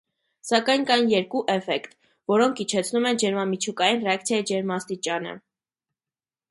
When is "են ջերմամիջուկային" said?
3.11-4.03